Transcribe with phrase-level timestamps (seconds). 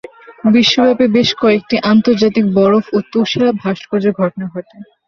[0.53, 4.75] বিশ্বব্যাপী বেশ কয়েকটি আন্তর্জাতিক বরফ ও তুষার ভাস্কর্যের ঘটনা ঘটে।